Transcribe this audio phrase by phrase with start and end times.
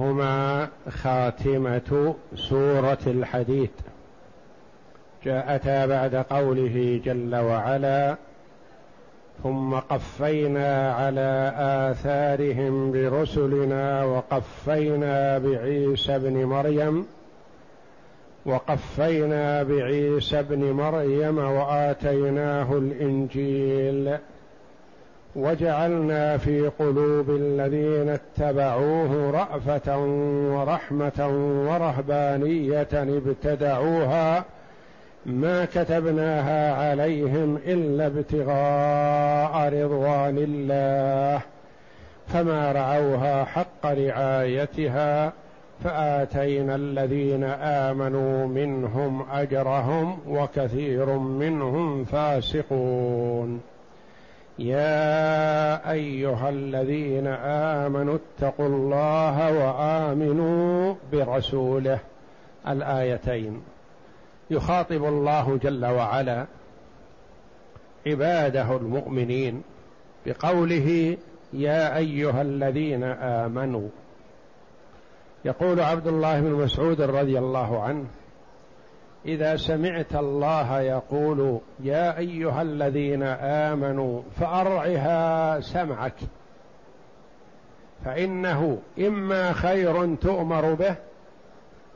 [0.00, 3.70] هما خاتمة سورة الحديد
[5.24, 8.16] جاءتا بعد قوله جل وعلا
[9.42, 17.06] ثم قفينا على آثارهم برسلنا وقفينا بعيسى بن مريم
[18.46, 24.18] وقفينا بعيسى بن مريم وآتيناه الإنجيل.
[25.36, 29.98] وجعلنا في قلوب الذين اتبعوه رأفة
[30.54, 31.28] ورحمة
[31.68, 34.44] ورهبانية ابتدعوها
[35.26, 41.40] ما كتبناها عليهم إلا ابتغاء رضوان الله
[42.28, 45.32] فما رعوها حق رعايتها
[45.84, 53.60] فآتينا الذين آمنوا منهم أجرهم وكثير منهم فاسقون.
[54.58, 61.98] يا أيها الذين آمنوا اتقوا الله وآمنوا برسوله.
[62.68, 63.62] الآيتين.
[64.50, 66.46] يخاطب الله جل وعلا
[68.06, 69.62] عباده المؤمنين
[70.26, 71.16] بقوله
[71.52, 73.88] يا أيها الذين آمنوا.
[75.44, 78.04] يقول عبد الله بن مسعود رضي الله عنه
[79.28, 86.14] إذا سمعت الله يقول يا أيها الذين آمنوا فأرعها سمعك.
[88.04, 90.94] فإنه إما خير تؤمر به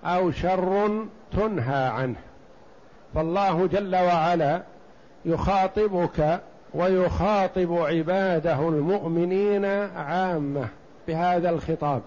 [0.04, 2.16] أو شر تنهى عنه.
[3.14, 4.62] فالله جل وعلا
[5.24, 6.40] يخاطبك
[6.74, 9.64] ويخاطب عباده المؤمنين
[9.96, 10.68] عامة
[11.08, 12.02] بهذا الخطاب.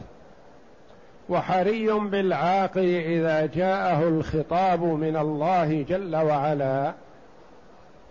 [1.29, 6.93] وحري بالعاقل إذا جاءه الخطاب من الله جل وعلا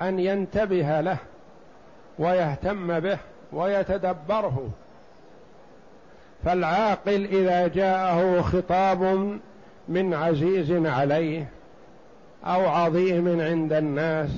[0.02, 1.18] أن ينتبه له
[2.18, 3.18] ويهتم به
[3.52, 4.68] ويتدبره.
[6.44, 9.02] فالعاقل إذا جاءه خطاب
[9.88, 11.48] من عزيز عليه
[12.44, 14.30] أو عظيم عند الناس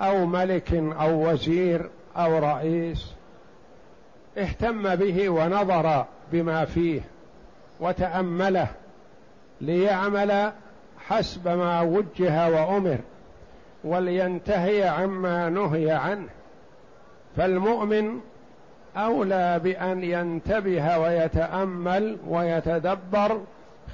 [0.00, 3.12] أو ملك أو وزير أو رئيس
[4.38, 7.00] اهتم به ونظر بما فيه.
[7.80, 8.68] وتأمله
[9.60, 10.52] ليعمل
[10.98, 12.98] حسب ما وجه وأمر
[13.84, 16.28] ولينتهي عما نهي عنه.
[17.36, 18.20] فالمؤمن
[18.96, 23.40] أولى بأن ينتبه ويتأمل ويتدبر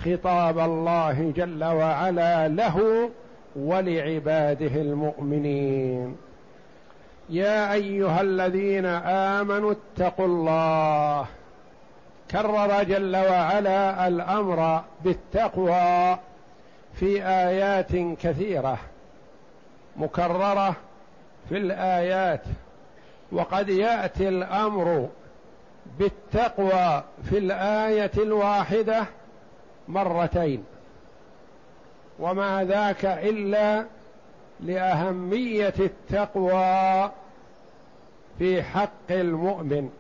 [0.05, 3.11] خطاب الله جل وعلا له
[3.57, 6.17] ولعباده المؤمنين.
[7.31, 11.27] يا أيها الذين آمنوا اتقوا الله
[12.31, 16.19] كرر جل وعلا الأمر بالتقوى
[16.95, 17.93] في آيات
[18.23, 18.79] كثيرة
[19.97, 20.77] مكررة
[21.49, 22.43] في الآيات
[23.33, 25.09] وقد يأتي الأمر
[25.99, 29.05] بالتقوى في الآية الواحدة
[29.89, 30.65] مرتين.
[32.19, 33.85] وما ذاك إلا
[34.61, 37.11] لأهمية التقوى
[38.39, 39.91] في حق المؤمن.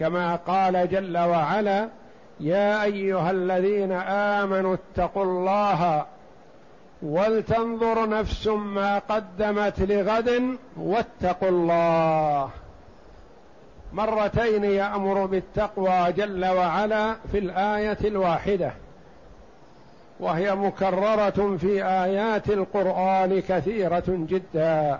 [0.00, 1.88] كما قال جل وعلا
[2.40, 6.06] يا أيها الذين آمنوا اتقوا الله
[7.02, 12.50] ولتنظر نفس ما قدمت لغد واتقوا الله.
[13.92, 18.72] مرتين يأمر بالتقوى جل وعلا في الآية الواحدة
[20.20, 24.98] وهي مكررة في آيات القرآن كثيرة جدا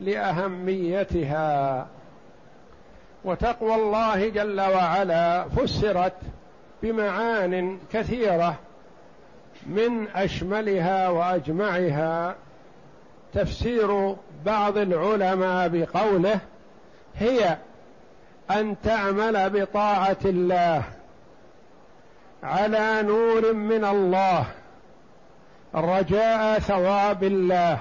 [0.00, 1.86] لأهميتها.
[3.26, 6.12] وتقوى الله جل وعلا فسرت
[6.82, 8.54] بمعان كثيرة
[9.66, 12.34] من أشملها وأجمعها.
[13.34, 16.38] تفسير بعض العلماء بقوله
[17.18, 17.56] هي
[18.50, 20.82] أن تعمل بطاعة الله
[22.42, 24.44] على نور من الله
[25.74, 27.78] رجاء ثواب الله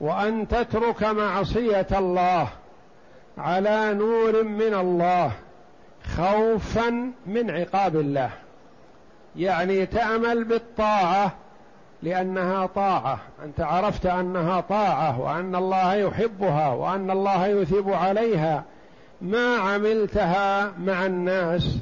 [0.00, 2.48] وأن تترك معصية الله.
[3.38, 5.32] على نور من الله
[6.16, 8.30] خوفا من عقاب الله.
[9.36, 11.32] يعني تعمل بالطاعة
[12.02, 13.18] لأنها طاعة.
[13.44, 18.64] أنت عرفت أنها طاعة وأن الله يحبها وأن الله يثيب عليها.
[19.20, 21.78] ما عملتها مع الناس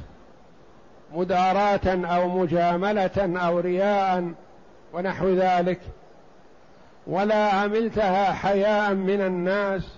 [1.13, 4.31] مداراة أو مجاملة أو رياء
[4.93, 5.79] ونحو ذلك.
[7.07, 9.96] ولا عملتها حياء من الناس.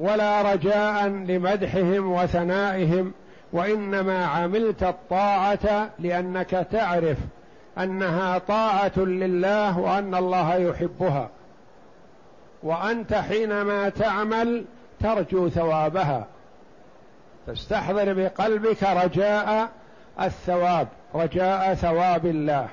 [0.00, 3.12] ولا رجاء لمدحهم وثنائهم
[3.52, 7.18] وإنما عملت الطاعة لأنك تعرف
[7.78, 11.28] أنها طاعة لله وأن الله يحبها
[12.62, 14.64] وأنت حينما تعمل
[15.00, 16.26] ترجو ثوابها.
[17.46, 19.68] تستحضر بقلبك رجاء
[20.20, 22.68] الثواب رجاء ثواب الله.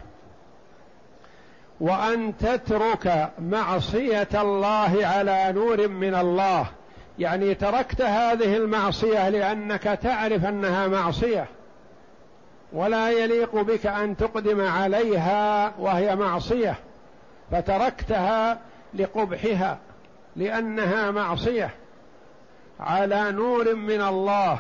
[1.80, 6.68] وأن تترك معصية الله على نور من الله.
[7.20, 11.46] يعني تركت هذه المعصية لأنك تعرف أنها معصية.
[12.74, 16.76] ولا يليق بك أن تقدم عليها وهي معصية.
[17.52, 18.60] فتركتها
[18.94, 19.78] لقبحها
[20.36, 21.70] لأنها معصية.
[22.80, 24.60] على نور من الله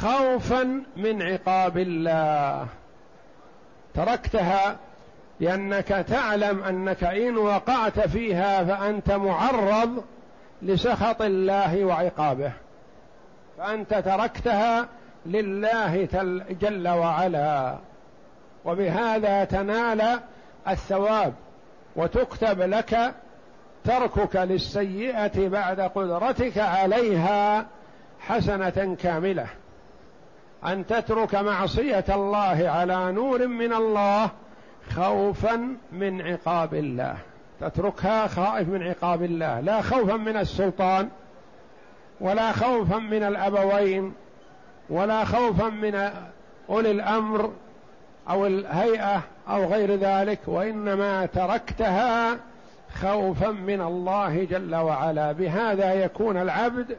[0.00, 2.66] خوفا من عقاب الله.
[3.94, 4.76] تركتها
[5.40, 10.04] لأنك تعلم أنك إن وقعت فيها فأنت معرض
[10.62, 12.52] لسخط الله وعقابه
[13.58, 14.88] فأنت تركتها
[15.26, 16.08] لله
[16.60, 17.76] جل وعلا.
[18.64, 20.20] وبهذا تنال
[20.68, 21.34] الثواب
[21.96, 23.14] وتكتب لك
[23.84, 27.66] تركك للسيئة بعد قدرتك عليها
[28.20, 29.46] حسنة كاملة.
[30.64, 34.30] أن تترك معصية الله على نور من الله
[34.96, 37.16] خوفا من عقاب الله.
[37.60, 39.60] تتركها خائف من عقاب الله.
[39.60, 41.08] لا خوفا من السلطان
[42.20, 44.14] ولا خوفا من الأبوين
[44.90, 46.10] ولا خوفا من
[46.70, 47.52] أولي الأمر
[48.30, 52.36] أو الهيئة أو غير ذلك وإنما تركتها
[52.94, 55.32] خوفا من الله جل وعلا.
[55.32, 56.96] بهذا يكون العبد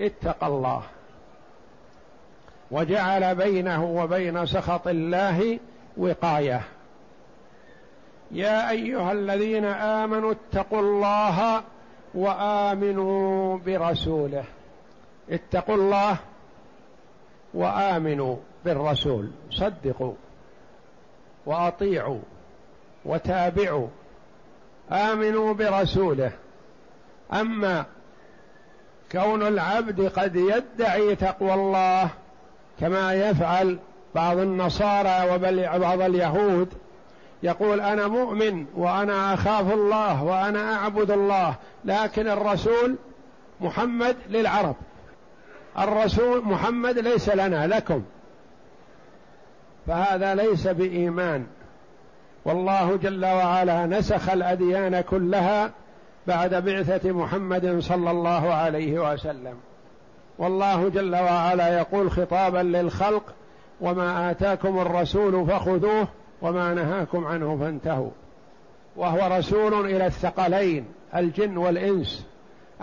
[0.00, 0.82] اتقى الله.
[2.70, 5.58] وجعل بينه وبين سخط الله
[5.96, 6.60] وقاية.
[8.34, 11.62] يا أيها الذين آمنوا اتقوا الله
[12.14, 14.44] وآمنوا برسوله.
[15.30, 16.16] اتقوا الله
[17.54, 19.30] وآمنوا بالرسول.
[19.50, 20.14] صدقوا
[21.46, 22.20] وأطيعوا
[23.04, 23.88] وتابعوا.
[24.92, 26.32] آمنوا برسوله.
[27.32, 27.84] أما
[29.12, 32.10] كون العبد قد يدعي تقوى الله
[32.80, 33.78] كما يفعل
[34.14, 36.68] بعض النصارى وبعض اليهود
[37.42, 41.54] يقول أنا مؤمن وأنا أخاف الله وأنا أعبد الله
[41.84, 42.96] لكن الرسول
[43.60, 44.76] محمد للعرب.
[45.78, 48.02] الرسول محمد ليس لنا لكم.
[49.86, 51.46] فهذا ليس بإيمان.
[52.44, 55.70] والله جل وعلا نسخ الأديان كلها
[56.26, 59.54] بعد بعثة محمد صلى الله عليه وسلم.
[60.38, 63.34] والله جل وعلا يقول خطابا للخلق
[63.80, 66.08] وما آتاكم الرسول فخذوه
[66.44, 68.10] وما نهاكم عنه فانتهوا.
[68.96, 70.84] وهو رسول إلى الثقلين
[71.16, 72.26] الجن والإنس.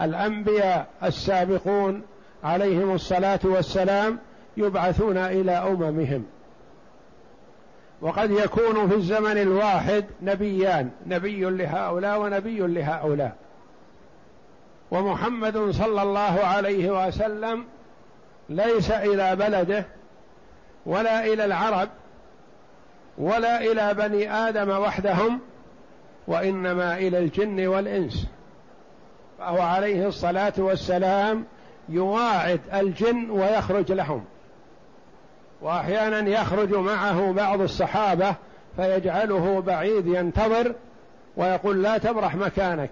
[0.02, 2.02] الأنبياء السابقون
[2.44, 4.20] عليهم الصلاة والسلام
[4.58, 6.26] يبعثون إلى أممهم.
[8.02, 13.36] وقد يكون في الزمن الواحد نبيان نبي لهؤلاء ونبي لهؤلاء.
[14.92, 17.66] ومحمد صلى الله عليه وسلم
[18.50, 19.86] ليس إلى بلده
[20.86, 21.90] ولا إلى العرب
[23.18, 25.40] ولا إلى بني آدم وحدهم
[26.28, 28.28] وإنما إلى الجن والإنس.
[29.40, 31.46] فهو عليه الصلاة والسلام
[31.90, 34.26] يواعد الجن ويخرج لهم.
[35.62, 38.36] وأحيانا يخرج معه بعض الصحابة
[38.76, 40.76] فيجعله بعيد ينتظر
[41.38, 42.92] ويقول لا تبرح مكانك.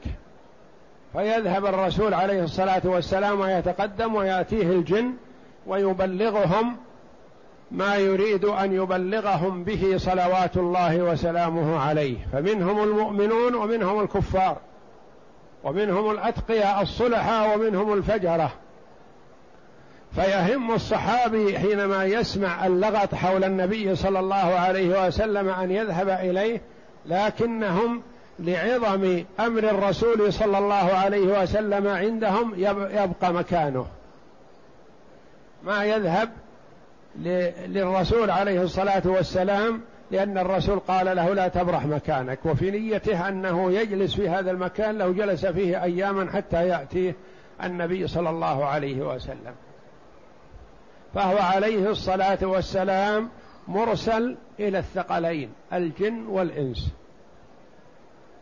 [1.14, 5.14] فيذهب الرسول عليه الصلاة والسلام ويتقدم ويأتيه الجن
[5.68, 6.78] ويبلغهم
[7.72, 12.18] ما يريد أن يبلغهم به صلوات الله وسلامه عليه.
[12.34, 14.58] فمنهم المؤمنون ومنهم الكفار
[15.64, 18.52] ومنهم الأتقياء الصلحاء ومنهم الفجرة.
[20.16, 26.62] فيهم الصحابي حينما يسمع اللغط حول النبي صلى الله عليه وسلم أن يذهب إليه
[27.06, 28.02] لكنهم
[28.40, 33.86] لعظم أمر الرسول صلى الله عليه وسلم عندهم يبقى مكانه.
[35.64, 36.30] ما يذهب
[37.16, 44.16] للرسول عليه الصلاة والسلام لأن الرسول قال له لا تبرح مكانك وفي نيته أنه يجلس
[44.16, 47.16] في هذا المكان لو جلس فيه أياما حتى ياتيه
[47.64, 49.56] النبي صلى الله عليه وسلم.
[51.14, 53.30] فهو عليه الصلاة والسلام
[53.68, 56.90] مرسل إلى الثقلين الجن والإنس.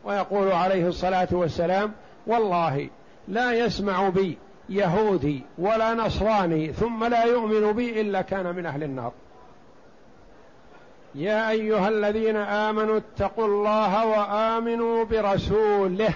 [0.04, 1.92] ويقول عليه الصلاة والسلام
[2.28, 2.90] والله
[3.28, 4.38] لا يسمع بي
[4.70, 9.12] يهودي ولا نصراني ثم لا يؤمن بي إلا كان من أهل النار.
[11.16, 16.14] يا أيها الذين آمنوا اتقوا الله وآمنوا برسوله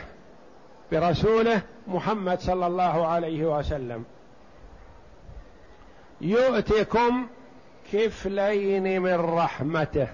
[0.92, 4.04] برسوله محمد صلى الله عليه وسلم.
[6.22, 7.28] يؤتكم
[7.94, 10.08] كفلين من رحمته.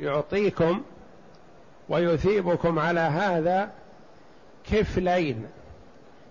[0.00, 0.82] يعطيكم
[1.88, 3.70] ويثيبكم على هذا
[4.72, 5.46] كفلين.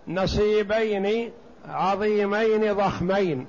[0.08, 1.32] نصيبين
[1.70, 3.48] عظيمين ضخمين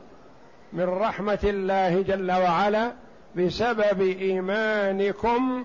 [0.73, 2.93] من رحمة الله جل وعلا
[3.37, 5.65] بسبب إيمانكم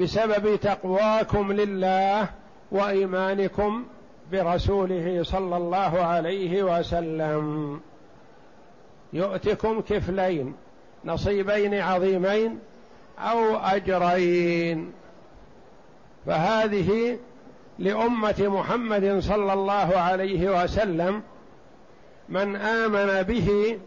[0.00, 2.28] بسبب تقواكم لله
[2.72, 3.84] وإيمانكم
[4.32, 7.80] برسوله صلى الله عليه وسلم.
[9.12, 10.54] يؤتكم كفلين
[11.04, 12.58] نصيبين عظيمين
[13.18, 14.92] أو أجرين.
[16.26, 17.18] فهذه
[17.80, 21.22] لأمة محمد صلى الله عليه وسلم
[22.28, 23.78] من آمن به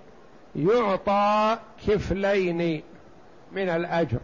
[0.56, 1.58] يعطى
[1.88, 2.84] كفلين
[3.52, 4.18] من الأجر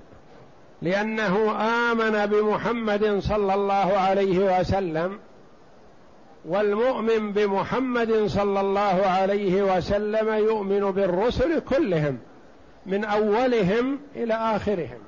[0.81, 1.55] لأنه
[1.91, 5.19] آمن بمحمد صلى الله عليه وسلم
[6.45, 12.17] والمؤمن بمحمد صلى الله عليه وسلم يؤمن بالرسل كلهم
[12.85, 14.99] من أولهم إلى آخرهم.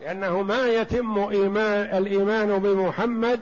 [0.00, 3.40] لأنه ما يتم ايمان الإيمان بمحمد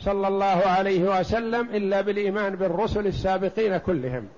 [0.00, 4.28] صلى الله عليه وسلم إلا بالإيمان بالرسل السابقين كلهم.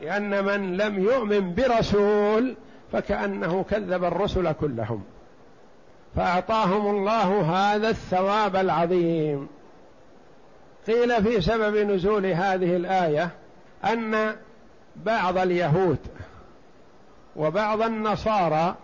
[0.00, 2.54] لأن من لم يؤمن برسول
[2.92, 5.04] فكأنه كذب الرسل كلهم.
[6.16, 9.48] فأعطاهم الله هذا الثواب العظيم.
[10.86, 13.30] قيل في سبب نزول هذه الآية
[13.84, 14.36] أن
[14.96, 15.98] بعض اليهود
[17.36, 18.74] وبعض النصارى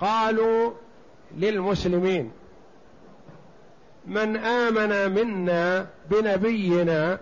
[0.00, 0.70] قالوا
[1.36, 2.30] للمسلمين
[4.06, 7.18] من آمن منا بنبينا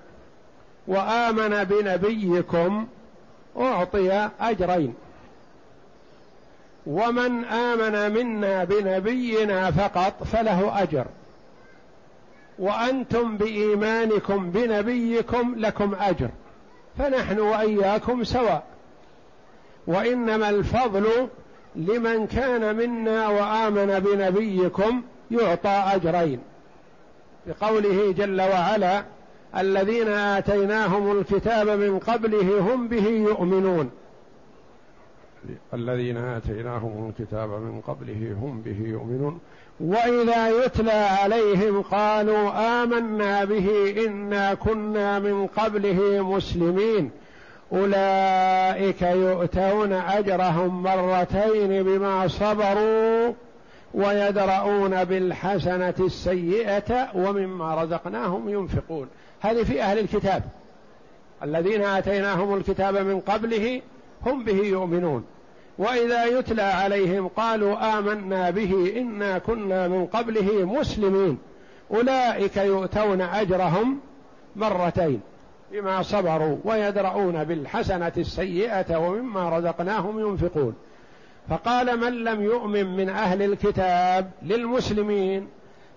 [0.86, 2.86] وآمن بنبيكم
[3.56, 4.94] أعطي أجرين
[6.86, 11.06] ومن آمن منا بنبينا فقط فله أجر
[12.58, 16.28] وأنتم بإيمانكم بنبيكم لكم أجر
[16.98, 18.64] فنحن وإياكم سواء
[19.86, 21.28] وإنما الفضل
[21.76, 26.38] لمن كان منا وآمن بنبيكم يعطى أجرين.
[27.46, 29.04] بقوله جل وعلا
[29.56, 33.90] الذين آتيناهم الكتاب من قبله هم به يؤمنون.
[35.74, 39.40] الذين آتيناهم الكتاب من قبله هم به يؤمنون.
[39.80, 42.50] وإذا يتلى عليهم قالوا
[42.82, 47.10] آمنا به إنا كنا من قبله مسلمين.
[47.72, 53.32] أولئك يؤتون أجرهم مرتين بما صبروا
[53.94, 59.08] ويدرؤون بالحسنة السيئة ومما رزقناهم ينفقون.
[59.40, 60.42] هذه في أهل الكتاب.
[61.42, 63.82] الذين آتيناهم الكتاب من قبله
[64.26, 65.24] هم به يؤمنون.
[65.78, 71.38] وإذا يتلى عليهم قالوا آمنا به إنا كنا من قبله مسلمين.
[71.90, 74.00] أولئك يؤتون أجرهم
[74.56, 75.20] مرتين.
[75.72, 80.74] بما صبروا ويدرؤون بالحسنة السيئة ومما رزقناهم ينفقون.
[81.48, 85.48] فقال من لم يؤمن من أهل الكتاب للمسلمين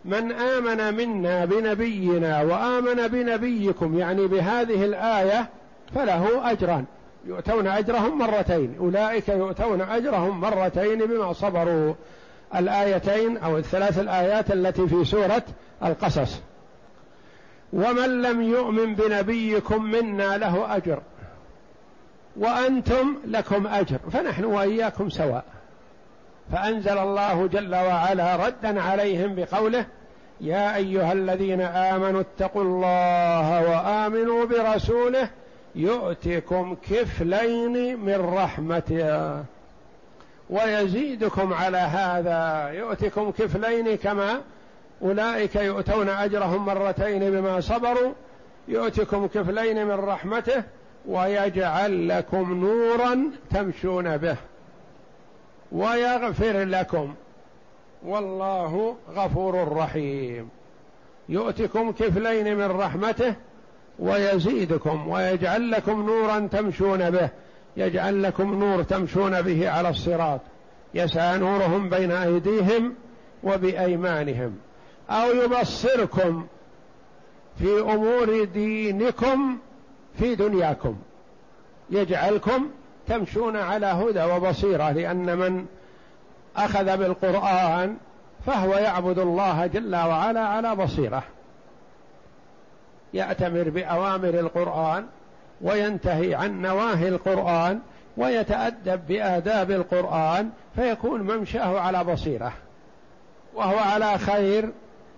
[0.05, 5.49] من آمن منا بنبينا وآمن بنبيكم يعني بهذه الآية
[5.95, 6.85] فله أجران.
[7.25, 8.75] يؤتون أجرهم مرتين.
[8.79, 11.93] أولئك يؤتون أجرهم مرتين بما صبروا.
[12.55, 15.43] الآيتين أو الثلاث الآيات التي في سورة
[15.85, 16.41] القصص.
[17.73, 20.99] ومن لم يؤمن بنبيكم منا له أجر.
[22.37, 23.97] وأنتم لكم أجر.
[24.11, 25.43] فنحن وإياكم سواء.
[26.51, 29.85] فأنزل الله جل وعلا ردا عليهم بقوله
[30.41, 35.29] يا أيها الذين آمنوا اتقوا الله وآمنوا برسوله
[35.75, 39.43] يؤتكم كفلين من رحمته.
[40.49, 42.69] ويزيدكم على هذا.
[42.73, 44.41] يؤتكم كفلين كما
[45.01, 48.13] أولئك يؤتون أجرهم مرتين بما صبروا
[48.67, 50.63] يؤتكم كفلين من رحمته
[51.07, 54.35] ويجعل لكم نورا تمشون به.
[55.71, 57.13] ويغفر لكم.
[58.05, 60.49] والله غفور رحيم.
[61.29, 63.33] يؤتكم كفلين من رحمته
[63.99, 67.29] ويزيدكم ويجعل لكم نورا تمشون به.
[67.77, 70.41] يجعل لكم نور تمشون به على الصراط.
[70.93, 72.93] يسعى نورهم بين أيديهم
[73.43, 74.66] وبأيمانهم.
[75.09, 76.47] أو يبصركم
[77.59, 79.57] في أمور دينكم
[80.19, 80.95] في دنياكم.
[81.89, 82.69] يجعلكم
[83.07, 85.65] تمشون على هدى وبصيرة لأن من
[86.57, 87.97] أخذ بالقرآن
[88.45, 91.23] فهو يعبد الله جل وعلا على بصيرة.
[93.13, 95.05] يأتمر بأوامر القرآن
[95.61, 97.79] وينتهي عن نواهي القرآن
[98.17, 102.53] ويتأدب بآداب القرآن فيكون ممشاه على بصيرة.
[103.55, 104.69] وهو على خير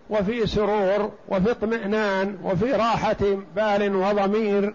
[0.10, 4.74] وفي سرور وفي اطمئنان وفي راحة بال وضمير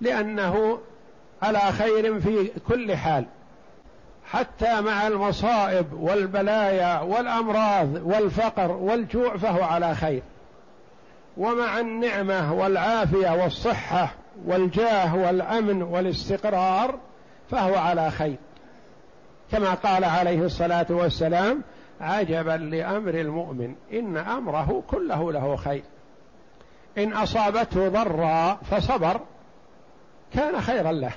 [0.00, 0.78] لأنه
[1.42, 3.24] على خير في كل حال.
[4.24, 10.22] حتى مع المصائب والبلايا والأمراض والفقر والجوع فهو على خير.
[11.36, 14.14] ومع النعمة والعافية والصحة
[14.46, 16.98] والجاه والأمن والاستقرار
[17.50, 18.36] فهو على خير.
[19.52, 21.62] كما قال عليه الصلاة والسلام
[22.00, 25.82] عجبا لأمر المؤمن إن أمره كله له خير.
[26.98, 29.20] إن أصابته ضرا فصبر
[30.34, 31.12] كان خيرا له.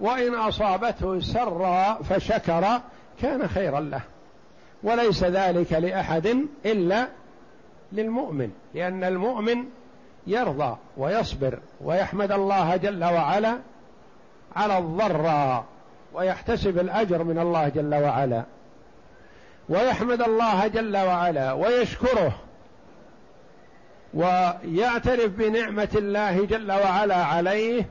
[0.00, 2.80] وإن أصابته سرا فشكر
[3.22, 4.00] كان خيرا له.
[4.82, 7.08] وليس ذلك لأحد إلا
[7.92, 9.64] للمؤمن لأن المؤمن
[10.26, 13.58] يرضى ويصبر ويحمد الله جل وعلا
[14.56, 15.64] على الضراء
[16.12, 18.44] ويحتسب الأجر من الله جل وعلا.
[19.70, 22.32] ويحمد الله جل وعلا ويشكره
[24.14, 27.88] ويعترف بنعمة الله جل وعلا عليه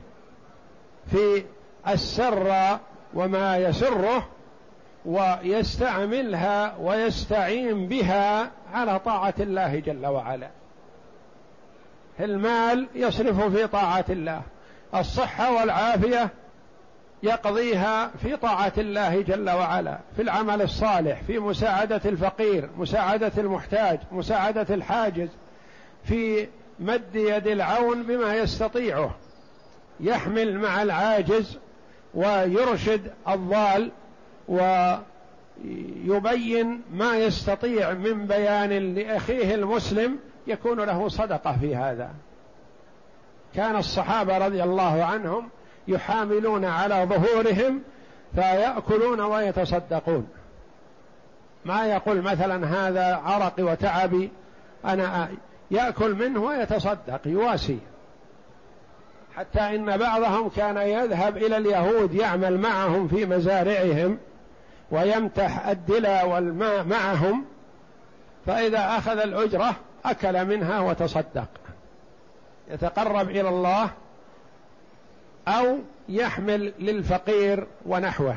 [1.10, 1.44] في
[1.88, 2.78] السر
[3.14, 4.28] وما يسره
[5.04, 10.50] ويستعملها ويستعين بها على طاعة الله جل وعلا.
[12.20, 14.42] المال يصرف في طاعة الله
[14.94, 16.30] الصحة والعافية
[17.22, 24.74] يقضيها في طاعة الله جل وعلا في العمل الصالح في مساعدة الفقير مساعدة المحتاج مساعدة
[24.74, 25.28] الحاجز
[26.04, 26.48] في
[26.80, 29.14] مد يد العون بما يستطيعه.
[30.00, 31.58] يحمل مع العاجز
[32.14, 33.90] ويرشد الضال
[35.58, 42.10] ويبين ما يستطيع من بيان لأخيه المسلم يكون له صدقة في هذا.
[43.54, 45.48] كان الصحابة رضي الله عنهم
[45.88, 47.82] يحاملون على ظهورهم
[48.34, 50.28] فيأكلون ويتصدقون.
[51.64, 54.30] ما يقول مثلا هذا عرقي وتعبي
[54.84, 55.28] أنا
[55.70, 57.78] يأكل منه ويتصدق يواسي.
[59.36, 64.18] حتى إن بعضهم كان يذهب إلى اليهود يعمل معهم في مزارعهم
[64.90, 67.44] ويمتح الدلا والماء معهم
[68.46, 71.48] فإذا أخذ الأجرة أكل منها وتصدق.
[72.70, 73.90] يتقرب إلى الله
[75.48, 78.36] أو يحمل للفقير ونحوه.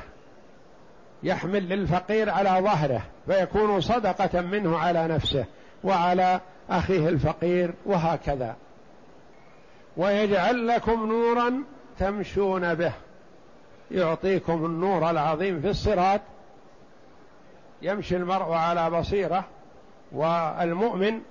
[1.23, 5.45] يحمل للفقير على ظهره فيكون صدقة منه على نفسه
[5.83, 6.39] وعلى
[6.69, 8.55] أخيه الفقير وهكذا.
[9.97, 11.63] ويجعل لكم نورا
[11.99, 12.91] تمشون به.
[13.91, 16.21] يعطيكم النور العظيم في الصراط.
[17.81, 19.45] يمشي المرء على بصيرة
[20.11, 21.21] والمؤمن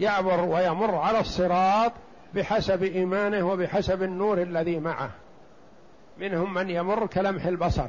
[0.00, 1.92] يعبر ويمر على الصراط
[2.36, 5.10] بحسب إيمانه وبحسب النور الذي معه.
[6.18, 7.88] منهم من يمر كلمح البصر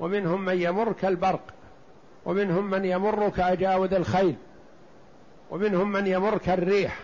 [0.00, 1.40] ومنهم من يمر كالبرق
[2.24, 4.34] ومنهم من يمر كأجاود الخيل
[5.50, 6.98] ومنهم من يمر كالريح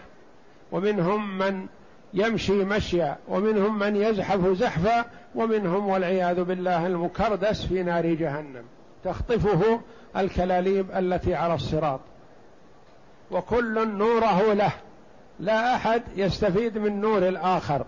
[0.73, 1.67] ومنهم من
[2.15, 8.65] يمشي مشيا ومنهم من يزحف زحفا ومنهم والعياذ بالله المكردس في نار جهنم.
[9.05, 9.81] تخطفه
[10.17, 12.01] الكلاليب التي على الصراط.
[13.31, 14.73] وكل نوره له.
[15.41, 17.85] لا أحد يستفيد من نور الآخر.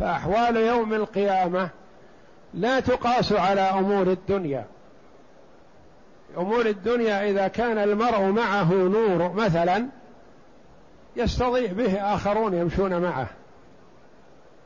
[0.00, 1.68] فأحوال يوم القيامة
[2.54, 4.66] لا تقاس على أمور الدنيا.
[6.36, 9.86] أمور الدنيا إذا كان المرء معه نور مثلا
[11.16, 13.26] يستضيء به آخرون يمشون معه.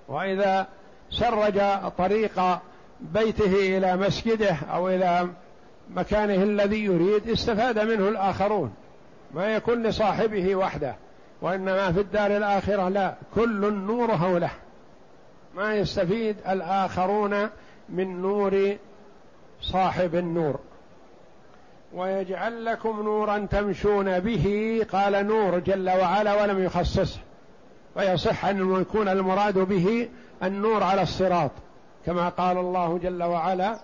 [0.09, 0.67] وإذا
[1.11, 1.61] سرج
[1.99, 2.41] طريق
[3.01, 5.29] بيته إلى مسجده أو إلى
[5.91, 8.75] مكانه الذي يريد استفاد منه الآخرون
[9.35, 10.95] ما يكون لصاحبه وحده.
[11.43, 13.15] وإنما في الدار الآخرة لا.
[13.35, 14.51] كل نوره له
[15.57, 17.49] ما يستفيد الآخرون
[17.89, 18.77] من نور
[19.61, 20.61] صاحب النور.
[21.95, 27.21] ويجعل لكم نورا تمشون به قال نور جل وعلا ولم يخصصه.
[27.97, 30.09] ويصح أن يكون المراد به
[30.43, 31.51] النور على الصراط.
[32.07, 33.79] كما قال الله جل وعلا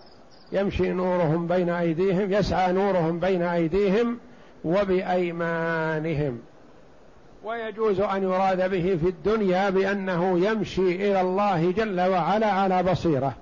[0.52, 4.18] يمشي نورهم بين أيديهم يسعى نورهم بين أيديهم
[4.64, 6.40] وبأيمانهم.
[7.44, 13.34] ويجوز أن يراد به في الدنيا بأنه يمشي إلى الله جل وعلا على بصيرة.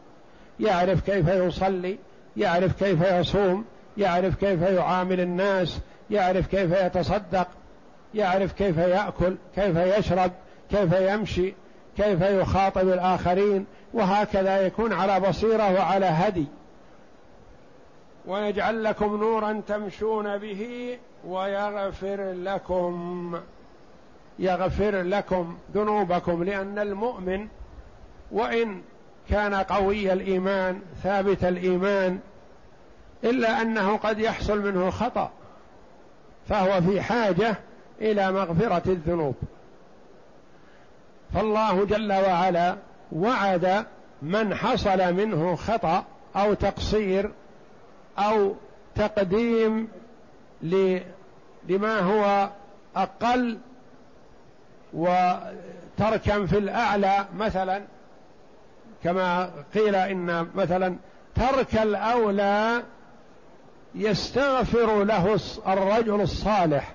[0.61, 1.99] يعرف كيف يصلي
[2.37, 3.65] يعرف كيف يصوم
[3.97, 5.79] يعرف كيف يعامل الناس
[6.11, 7.49] يعرف كيف يتصدق
[8.15, 10.31] يعرف كيف يأكل كيف يشرب
[10.71, 11.55] كيف يمشي
[11.97, 16.47] كيف يخاطب الآخرين وهكذا يكون على بصيرة وعلى هدي.
[18.27, 23.35] ويجعل لكم نورا تمشون به ويغفر لكم.
[24.41, 27.49] يغفر لكم ذنوبكم لأن المؤمن
[28.33, 28.83] وإن
[29.31, 32.19] كان قوي الإيمان ثابت الإيمان
[33.25, 35.31] إلا أنه قد يحصل منه خطأ
[36.49, 37.57] فهو في حاجة
[38.01, 39.35] إلى مغفرة الذنوب.
[41.35, 42.77] فالله جل وعلا
[43.13, 43.87] وعد
[44.23, 46.05] من حصل منه خطأ
[46.37, 47.31] أو تقصير
[48.19, 48.55] أو
[48.95, 49.89] تقديم
[51.69, 52.51] لما هو
[52.97, 53.59] أقل
[54.93, 57.83] وتركا في الأعلى مثلا
[59.05, 60.97] كما قيل إن مثلا
[61.35, 62.83] ترك الأولى
[63.95, 66.95] يستغفر له الرجل الصالح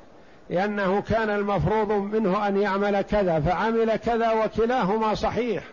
[0.49, 5.63] لأنه كان المفروض منه أن يعمل كذا فعمل كذا وكلاهما صحيح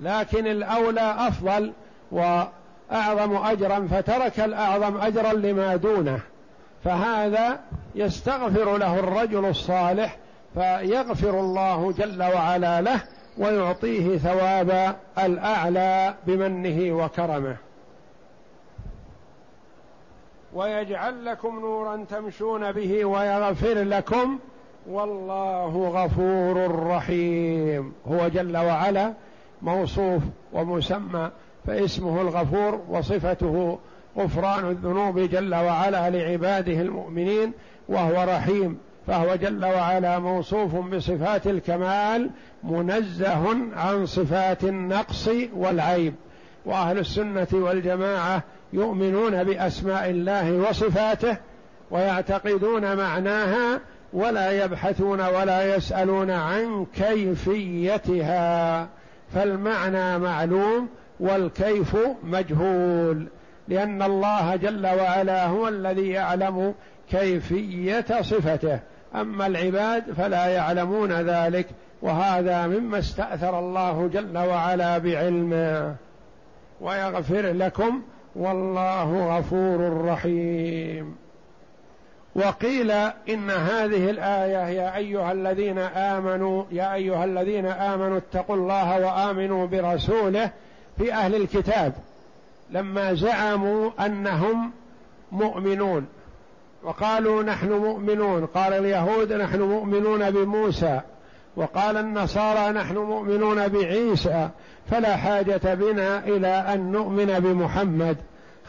[0.00, 1.72] لكن الأولى أفضل
[2.12, 6.20] وأعظم أجرا فترك الأعظم أجرا لما دونه
[6.84, 7.60] فهذا
[7.94, 10.16] يستغفر له الرجل الصالح
[10.54, 13.02] فيغفر الله جل وعلا له
[13.38, 17.56] ويعطيه ثواب الأعلى بمنه وكرمه.
[20.54, 24.38] ويجعل لكم نورا تمشون به ويغفر لكم.
[24.90, 27.92] والله غفور رحيم.
[28.08, 29.12] هو جل وعلا
[29.62, 31.30] موصوف ومسمى
[31.66, 33.78] فاسمه الغفور وصفته
[34.18, 37.52] غفران الذنوب جل وعلا لعباده المؤمنين
[37.88, 38.78] وهو رحيم.
[39.08, 42.30] فهو جل وعلا موصوف بصفات الكمال
[42.64, 46.14] منزه عن صفات النقص والعيب.
[46.66, 48.42] وأهل السنة والجماعة
[48.72, 51.36] يؤمنون بأسماء الله وصفاته
[51.90, 53.80] ويعتقدون معناها
[54.12, 58.88] ولا يبحثون ولا يسألون عن كيفيتها.
[59.34, 60.88] فالمعنى معلوم
[61.20, 63.26] والكيف مجهول
[63.68, 66.74] لأن الله جل وعلا هو الذي يعلم
[67.10, 68.78] كيفية صفته.
[69.14, 71.66] أما العباد فلا يعلمون ذلك
[72.02, 75.94] وهذا مما استأثر الله جل وعلا بعلمه.
[76.80, 78.02] ويغفر لكم
[78.36, 81.16] والله غفور رحيم.
[82.34, 82.90] وقيل
[83.28, 90.50] إن هذه الآية يا أيها الذين آمنوا يا أيها الذين آمنوا اتقوا الله وآمنوا برسوله
[90.98, 91.92] في أهل الكتاب.
[92.70, 94.70] لما زعموا أنهم
[95.32, 96.06] مؤمنون.
[96.88, 98.46] وقالوا نحن مؤمنون.
[98.46, 101.00] قال اليهود نحن مؤمنون بموسى
[101.56, 104.48] وقال النصارى نحن مؤمنون بعيسى
[104.90, 108.16] فلا حاجة بنا إلى أن نؤمن بمحمد.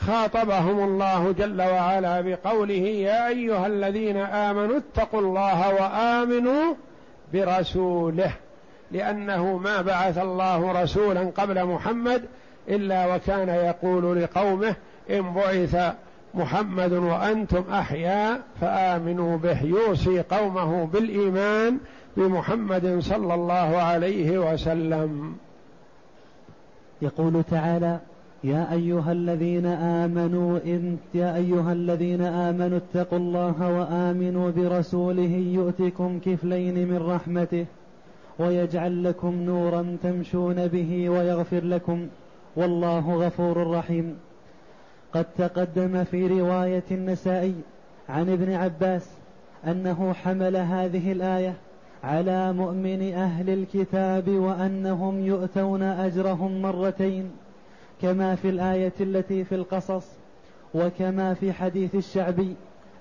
[0.07, 6.75] خاطبهم الله جل وعلا بقوله يا أيها الذين آمنوا اتقوا الله وآمنوا
[7.33, 8.31] برسوله
[8.91, 12.25] لأنه ما بعث الله رسولا قبل محمد
[12.69, 14.75] إلا وكان يقول لقومه
[15.09, 15.93] إن بعث
[16.33, 19.63] محمد وأنتم أحياء فآمنوا به.
[19.63, 21.77] يوصي قومه بالإيمان
[22.17, 25.35] بمحمد صلى الله عليه وسلم.
[27.01, 27.99] يقول تعالى
[28.43, 36.87] يا أيها الذين آمنوا إن يا أيها الذين آمنوا اتقوا الله وآمنوا برسوله يؤتكم كفلين
[36.87, 37.65] من رحمته
[38.39, 42.07] ويجعل لكم نورا تمشون به ويغفر لكم.
[42.55, 44.15] والله غفور رحيم.
[45.13, 47.55] قد تقدم في رواية النسائي
[48.09, 49.09] عن ابن عباس
[49.67, 51.53] أنه حمل هذه الآية
[52.03, 57.31] على مؤمن أهل الكتاب وأنهم يؤتون أجرهم مرتين
[58.01, 60.07] كما في الآية التي في القصص
[60.73, 62.55] وكما في حديث الشعبي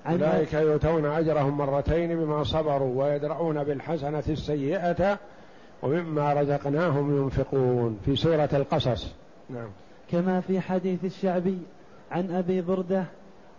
[0.06, 5.18] أولئك يؤتون أجرهم مرتين بما صبروا ويدرعون بالحسنة السيئة
[5.82, 9.14] ومما رزقناهم ينفقون في سورة القصص.
[9.50, 9.68] نعم
[10.10, 11.58] كما في حديث الشعبي
[12.10, 13.04] عن أبي بردة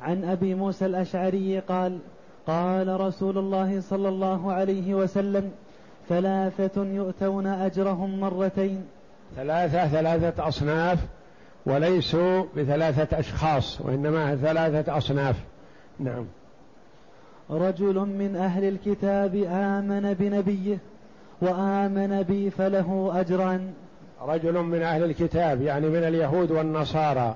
[0.01, 1.99] عن أبي موسى الأشعري قال
[2.47, 5.51] قال رسول الله صلى الله عليه وسلم
[6.09, 8.85] ثلاثة يؤتون أجرهم مرتين.
[9.35, 10.99] ثلاثة ثلاثة أصناف
[11.65, 15.35] وليسوا بثلاثة أشخاص وإنما ثلاثة أصناف.
[15.99, 16.25] نعم.
[17.49, 20.77] رجل من أهل الكتاب آمن بنبيه
[21.41, 23.73] وآمن بي فله أجران.
[24.21, 27.35] رجل من أهل الكتاب يعني من اليهود والنصارى.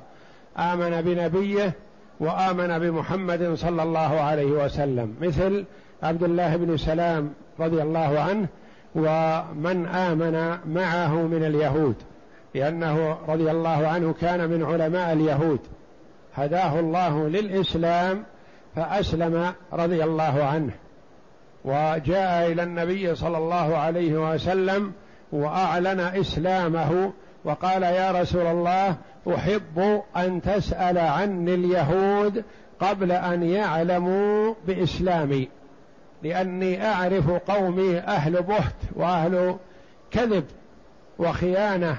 [0.58, 1.74] آمن بنبيه
[2.20, 5.66] وآمن بمحمد صلى الله عليه وسلم مثل
[6.04, 8.48] عبد الله بن سلام رضي الله عنه
[8.96, 11.96] ومن آمن معه من اليهود
[12.56, 15.60] لأنه رضي الله عنه كان من علماء اليهود.
[16.36, 18.24] هداه الله للإسلام
[18.76, 20.72] فأسلم رضي الله عنه.
[21.66, 24.92] وجاء إلى النبي صلى الله عليه وسلم
[25.32, 27.14] وأعلن إسلامه
[27.46, 28.96] وقال يا رسول الله
[29.36, 32.44] أحب أن تسأل عني اليهود
[32.80, 35.50] قبل أن يعلموا بإسلامي
[36.24, 39.56] لأني أعرف قومي أهل بهت وأهل
[40.12, 40.46] كذب
[41.20, 41.98] وخيانة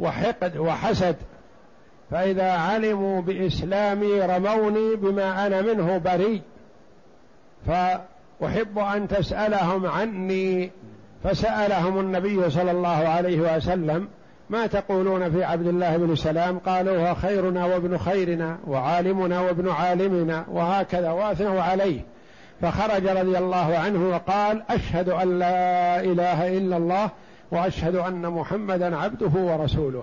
[0.00, 1.16] وحقد وحسد
[2.10, 6.42] فإذا علموا بإسلامي رموني بما أنا منه بريء.
[7.66, 10.70] فأحب أن تسألهم عني
[11.24, 14.08] فسألهم النبي صلى الله عليه وسلم
[14.50, 20.44] ما تقولون في عبد الله بن سلام؟ قالوا هو خيرنا وابن خيرنا وعالمنا وابن عالمنا
[20.48, 22.00] وهكذا واثنوا عليه.
[22.62, 27.10] فخرج رضي الله عنه وقال أشهد أن لا إله إلا الله
[27.50, 30.02] وأشهد أن محمدا عبده ورسوله.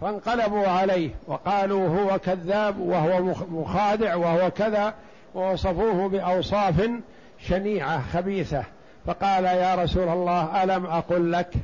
[0.00, 4.94] فانقلبوا عليه وقالوا هو كذاب وهو مخادع وهو كذا
[5.34, 6.90] ووصفوه بأوصاف
[7.38, 8.64] شنيعة خبيثة.
[9.06, 11.54] فقال يا رسول الله ألم أقل لك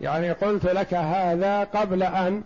[0.00, 2.42] يعني قلت لك هذا قبل أن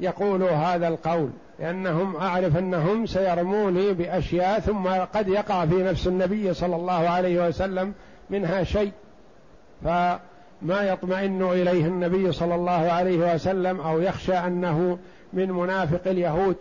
[0.00, 6.76] يقولوا هذا القول لأنهم أعرف أنهم سيرموني بأشياء ثم قد يقع في نفس النبي صلى
[6.76, 7.94] الله عليه وسلم
[8.30, 8.92] منها شيء.
[9.84, 14.98] فما يطمئن إليه النبي صلى الله عليه وسلم أو يخشى أنه
[15.32, 16.56] من منافق اليهود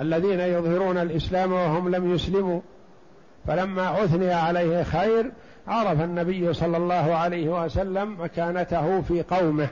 [0.00, 2.60] الذين يظهرون الإسلام وهم لم يسلموا.
[3.46, 5.30] فلما أثني عليه خير
[5.68, 9.68] عرف النبي صلى الله عليه وسلم مكانته في قومه.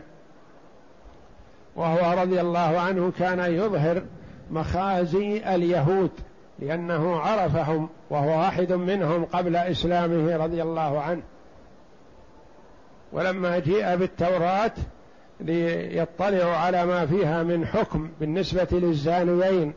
[1.77, 4.03] وهو رضي الله عنه كان يظهر
[4.51, 6.11] مخازي اليهود
[6.59, 11.23] لأنه عرفهم وهو واحد منهم قبل إسلامه رضي الله عنه.
[13.13, 14.73] ولما جيء بالتوراة
[15.41, 19.73] ليطلعوا على ما فيها من حكم بالنسبة للزانيين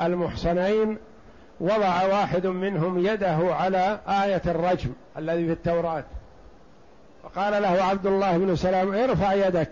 [0.00, 0.98] المحصنين
[1.60, 6.04] وضع واحد منهم يده على آية الرجم الذي في التوراة.
[7.22, 9.70] فقال له عبد الله بن سلام ارفع يدك.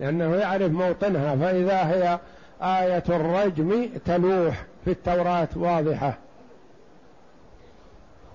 [0.00, 1.36] لأنه يعرف موطنها.
[1.36, 2.18] فإذا هي
[2.62, 6.18] آية الرجم تلوح في التوراة واضحة.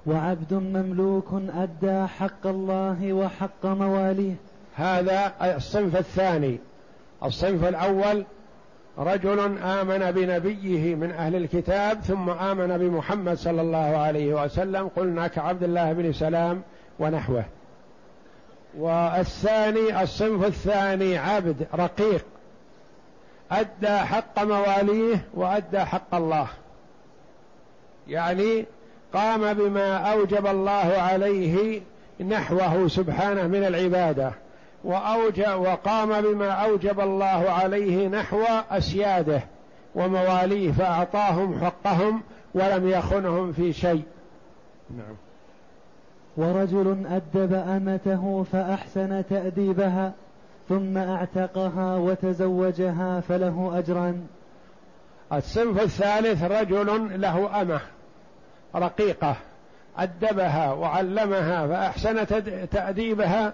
[0.06, 4.36] وعبد مملوك أدى حق الله وحق مواليه.
[4.76, 6.60] هذا الصنف الثاني.
[7.24, 8.26] الصنف الأول
[8.98, 15.64] رجل آمن بنبيه من أهل الكتاب ثم آمن بمحمد صلى الله عليه وسلم قلنا كعبد
[15.64, 16.62] الله بن سلام
[17.00, 17.44] ونحوه.
[18.78, 22.26] والثاني الصنف الثاني عبد رقيق.
[23.52, 26.48] أدى حق مواليه وأدى حق الله.
[28.08, 28.66] يعني
[29.14, 31.82] قام بما أوجب الله عليه
[32.28, 34.32] نحوه سبحانه من العبادة.
[34.86, 39.42] وأوجب وقام بما أوجب الله عليه نحو أسياده
[39.96, 42.22] ومواليه فأعطاهم حقهم
[42.54, 44.04] ولم يخنهم في شيء.
[44.98, 45.16] نعم.
[46.38, 50.12] ورجل أدب أمته فأحسن تأديبها
[50.70, 54.28] ثم أعتقها وتزوجها فله أجران.
[55.34, 57.80] الصنف الثالث رجل له أمة
[58.76, 59.36] رقيقة
[59.98, 62.28] أدبها وعلمها فأحسن
[62.72, 63.54] تأديبها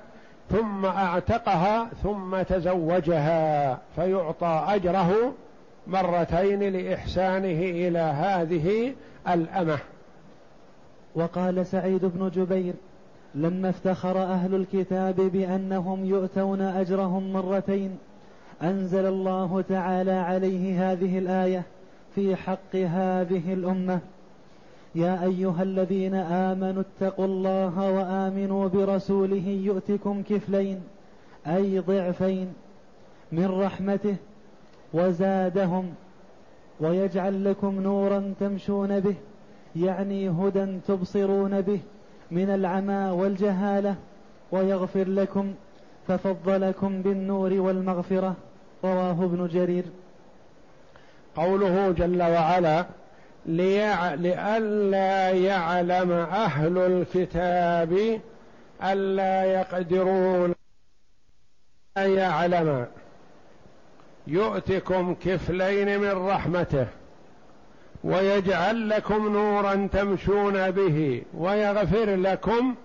[0.52, 5.34] ثم أعتقها ثم تزوجها فيعطى أجره
[5.88, 8.94] مرتين لإحسانه إلى هذه
[9.28, 9.80] الأمة.
[11.16, 12.74] وقال سعيد بن جبير
[13.36, 17.98] لما افتخر أهل الكتاب بأنهم يؤتون أجرهم مرتين
[18.64, 21.64] أنزل الله تعالى عليه هذه الآية
[22.16, 24.00] في حق هذه الأمة.
[24.96, 30.82] يا أيها الذين آمنوا اتقوا الله وآمنوا برسوله يؤتكم كفلين
[31.48, 32.54] أي ضعفين
[33.32, 34.16] من رحمته
[34.94, 35.94] وزادهم
[36.80, 39.16] ويجعل لكم نورا تمشون به
[39.76, 41.80] يعني هدى تبصرون به
[42.32, 43.96] من العمى والجهالة
[44.52, 45.54] ويغفر لكم
[46.08, 48.36] ففضلكم بالنور والمغفرة
[48.84, 49.84] رواه ابن جرير
[51.36, 52.86] قوله جل وعلا.
[53.46, 58.22] لئلا يعلم أهل الكتاب
[58.84, 60.56] ألا يقدرون
[61.98, 62.88] أن يعلم.
[64.28, 66.88] يؤتكم كفلين من رحمته
[68.04, 72.76] ويجعل لكم نورا تمشون به ويغفر لكم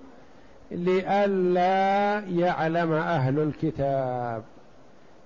[0.70, 4.42] لئلا يعلم أهل الكتاب.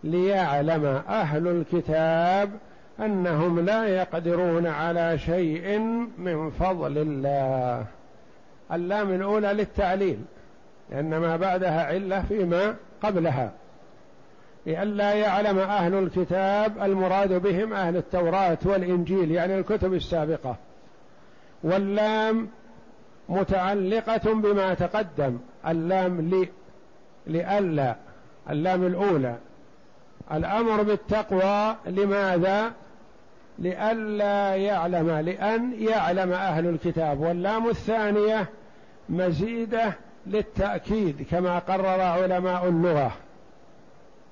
[0.05, 2.51] ليعلم أهل الكتاب
[3.01, 5.79] أنهم لا يقدرون على شيء
[6.19, 7.87] من فضل الله.
[8.73, 10.19] اللام الأولى للتعليل
[10.91, 13.53] لأن ما بعدها عله فيما قبلها.
[14.67, 20.57] لئلا يعلم أهل الكتاب المراد بهم أهل التوراة والإنجيل يعني الكتب السابقة.
[21.63, 22.49] واللام
[23.29, 26.45] متعلقة بما تقدم اللام
[27.27, 27.97] لئلا
[28.51, 29.37] اللام الأولى.
[30.33, 32.73] الأمر بالتقوى لماذا؟
[33.59, 37.21] لئلا يعلم لأن يعلم أهل الكتاب.
[37.21, 38.49] واللام الثانية
[39.09, 39.93] مزيدة
[40.27, 43.13] للتأكيد كما قرر علماء اللغة.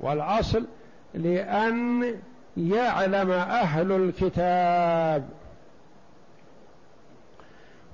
[0.00, 0.66] والأصل
[1.14, 2.04] لأن
[2.56, 5.28] يعلم أهل الكتاب.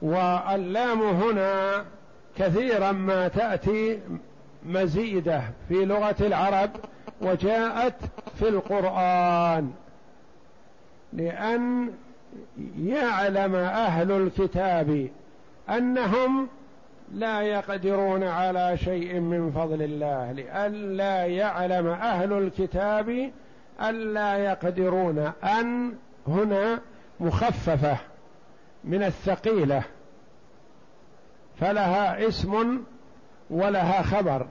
[0.03, 1.85] واللام هنا
[2.37, 4.01] كثيرا ما تأتي
[4.67, 6.71] مزيدة في لغة العرب.
[7.21, 7.97] وجاءت
[8.39, 9.73] في القرآن.
[11.13, 11.91] لأن
[12.79, 15.09] يعلم أهل الكتاب
[15.71, 16.49] أنهم
[17.13, 23.31] لا يقدرون على شيء من فضل الله لئلا يعلم أهل الكتاب
[23.83, 25.95] ألا يقدرون أن
[26.29, 26.81] هنا
[27.21, 27.97] مخففة
[28.85, 29.83] من الثقيلة
[31.61, 32.83] فلها اسم
[33.51, 34.47] ولها خبر.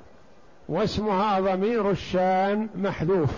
[0.70, 3.32] واسمها ضمير الشان محذوف.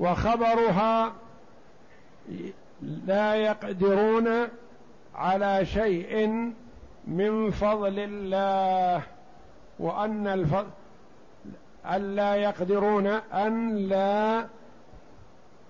[0.00, 1.12] وخبرها
[3.06, 4.28] لا يقدرون
[5.14, 6.28] على شيء
[7.06, 9.02] من فضل الله
[9.78, 10.70] وأن الفضل
[11.92, 14.46] ألا يقدرون أن لا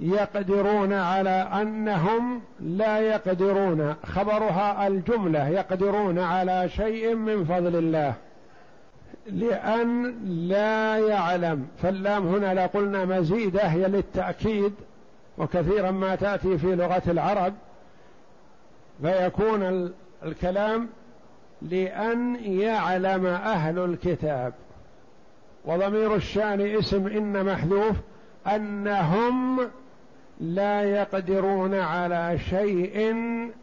[0.00, 3.94] يقدرون على أنهم لا يقدرون.
[4.06, 8.14] خبرها الجملة يقدرون على شيء من فضل الله.
[9.26, 10.14] لأن
[10.48, 14.72] لا يعلم فاللام هنا لا قلنا مزيدة هي للتأكيد
[15.38, 17.54] وكثيرا ما تأتي في لغة العرب
[19.02, 19.92] فيكون
[20.24, 20.88] الكلام
[21.62, 24.52] لأن يعلم أهل الكتاب
[25.64, 27.96] وضمير الشأن اسم إن محذوف
[28.46, 29.60] أنهم
[30.40, 33.12] لا يقدرون على شيء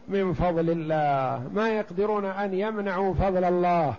[0.08, 3.94] من فضل الله ما يقدرون أن يمنعوا فضل الله.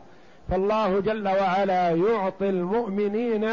[0.51, 3.49] فالله جل وعلا يعطي المؤمنين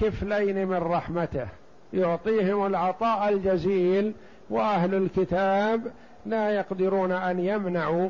[0.00, 1.46] كفلين من رحمته.
[1.92, 4.12] يعطيهم العطاء الجزيل
[4.50, 5.80] وأهل الكتاب
[6.26, 8.08] لا يقدرون أن يمنعوا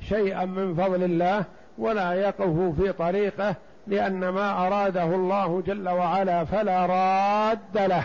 [0.00, 1.44] شيئا من فضل الله
[1.78, 3.54] ولا يقف في طريقه
[3.86, 8.04] لأن ما أراده الله جل وعلا فلا راد له.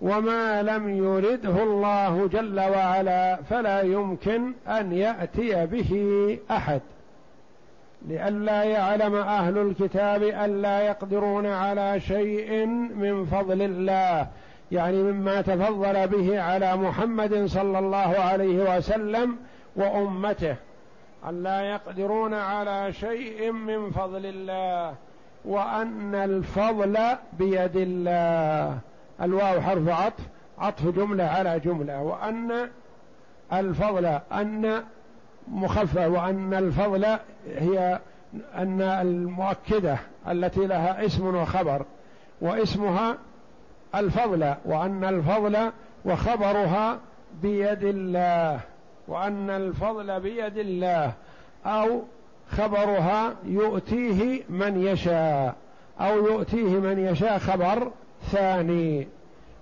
[0.00, 6.80] وما لم يرده الله جل وعلا فلا يمكن أن يأتي به أحد.
[8.08, 14.26] لئلا يعلم أهل الكتاب ألا يقدرون على شيء من فضل الله
[14.72, 19.36] يعني مما تفضل به على محمد صلى الله عليه وسلم
[19.76, 20.56] وأمته.
[21.28, 24.94] أن لا يقدرون على شيء من فضل الله
[25.44, 26.98] وأن الفضل
[27.32, 28.78] بيد الله.
[29.22, 30.22] الواو حرف عطف
[30.58, 32.68] عطف جملة على جملة وأن
[33.52, 34.84] الفضل أن
[35.48, 37.06] مخفف وأن الفضل
[37.56, 38.00] هي
[38.54, 41.84] أن المؤكدة التي لها اسم وخبر
[42.40, 43.16] واسمها
[43.94, 45.70] الفضل وأن الفضل
[46.04, 46.98] وخبرها
[47.42, 48.60] بيد الله
[49.08, 51.12] وأن الفضل بيد الله
[51.66, 52.02] أو
[52.50, 55.54] خبرها يؤتيه من يشاء
[56.00, 57.90] أو يؤتيه من يشاء خبر
[58.32, 59.08] ثاني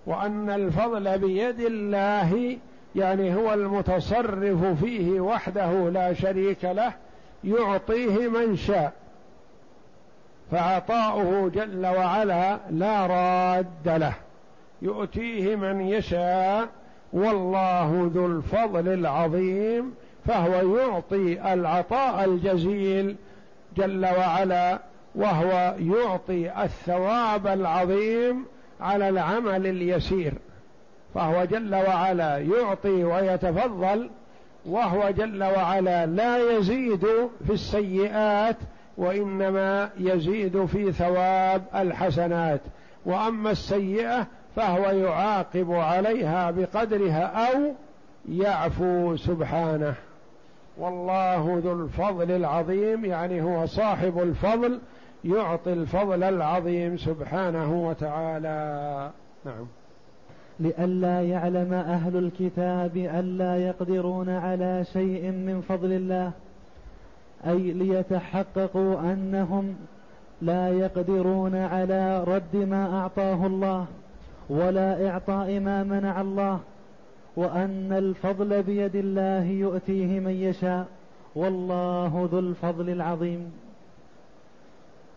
[0.07, 2.59] وأن الفضل بيد الله
[2.97, 6.93] يعني هو المتصرف فيه وحده لا شريك له
[7.45, 8.93] يعطيه من شاء.
[10.51, 14.15] فعطاؤه جل وعلا لا راد له
[14.83, 16.69] يؤتيه من يشاء.
[17.13, 19.95] والله ذو الفضل العظيم
[20.27, 23.17] فهو يعطي العطاء الجزيل
[23.77, 24.79] جل وعلا
[25.15, 28.45] وهو يعطي الثواب العظيم
[28.81, 30.35] على العمل اليسير.
[31.15, 34.11] فهو جل وعلا يعطي ويتفضل
[34.67, 37.07] وهو جل وعلا لا يزيد
[37.47, 38.57] في السيئات
[38.97, 42.61] وإنما يزيد في ثواب الحسنات.
[43.07, 47.73] وأما السيئة فهو يعاقب عليها بقدرها أو
[48.29, 49.95] يعفو سبحانه.
[50.79, 54.79] والله ذو الفضل العظيم يعني هو صاحب الفضل
[55.25, 59.11] يعطي الفضل العظيم سبحانه وتعالى.
[59.45, 59.67] نعم.
[60.61, 66.33] لئلا يعلم أهل الكتاب ألا يقدرون على شيء من فضل الله
[67.47, 69.75] أي ليتحققوا أنهم
[70.43, 73.87] لا يقدرون على رد ما أعطاه الله
[74.51, 76.61] ولا إعطاء ما منع الله
[77.37, 80.87] وأن الفضل بيد الله يؤتيه من يشاء
[81.35, 83.53] والله ذو الفضل العظيم.